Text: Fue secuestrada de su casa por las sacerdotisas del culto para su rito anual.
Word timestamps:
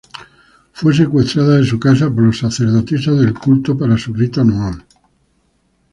Fue 0.73 0.95
secuestrada 0.95 1.57
de 1.57 1.63
su 1.67 1.79
casa 1.79 2.09
por 2.09 2.23
las 2.25 2.37
sacerdotisas 2.37 3.19
del 3.19 3.35
culto 3.35 3.77
para 3.77 3.99
su 3.99 4.11
rito 4.15 4.41
anual. 4.41 4.83